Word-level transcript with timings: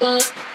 But 0.00 0.49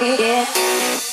Yeah. 0.00 1.11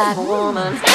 That 0.00 0.16
woman. 0.16 0.89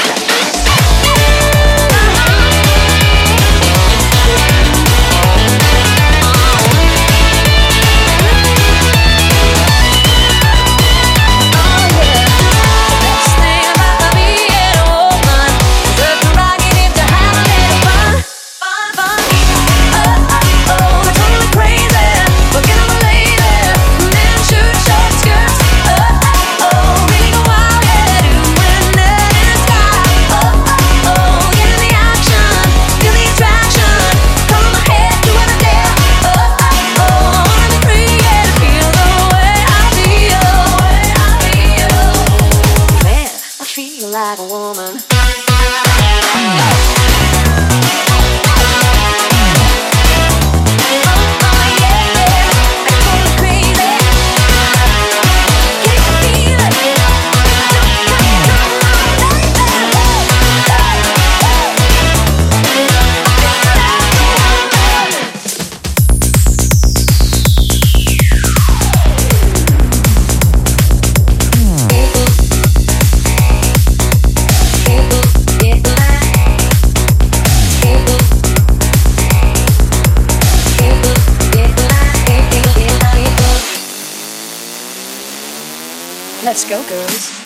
Uh-uh. 86.47 87.44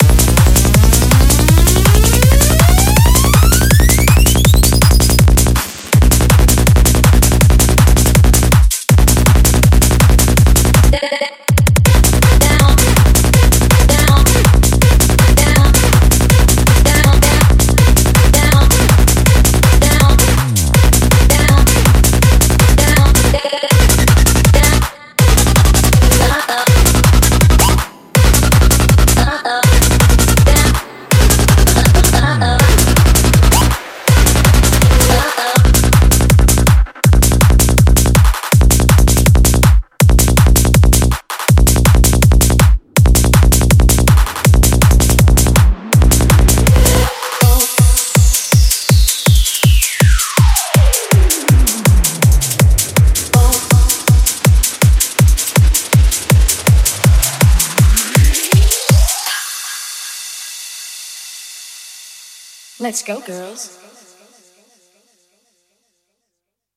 Let's 62.80 63.02
go, 63.02 63.20
girls. 63.20 63.89